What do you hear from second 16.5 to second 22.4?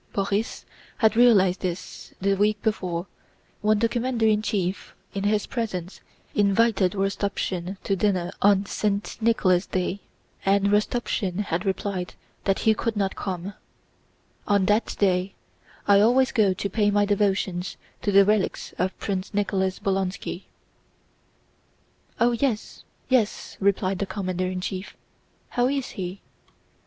to pay my devotions to the relics of Prince Nicholas Bolkónski." "Oh,